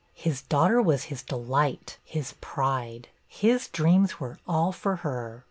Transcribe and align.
His 0.15 0.41
daughter 0.41 0.81
was 0.81 1.03
his 1.03 1.21
delight, 1.21 1.99
his 2.03 2.33
pride. 2.41 3.09
His 3.27 3.67
dreams 3.67 4.19
were 4.19 4.39
all 4.47 4.71
for 4.71 4.95
her. 4.95 5.39